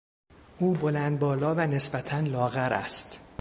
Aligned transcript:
او 0.59 0.73
بلند 0.73 1.19
بالا 1.19 1.55
و 1.55 1.59
نسبتا 1.59 2.19
لاغر 2.19 2.73
است. 2.73 3.19